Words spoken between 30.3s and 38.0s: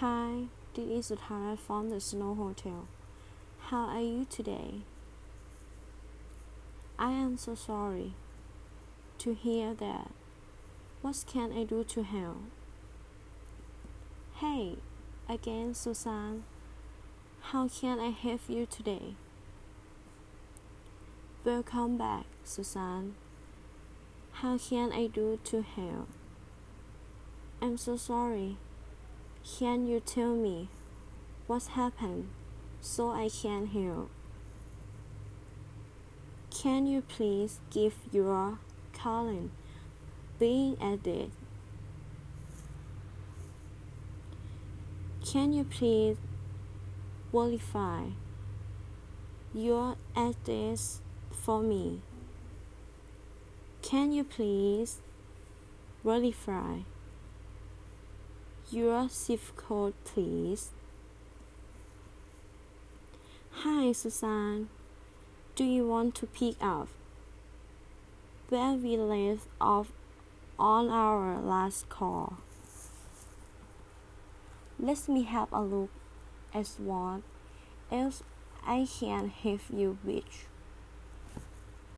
me what's happened so I can help? Can you please give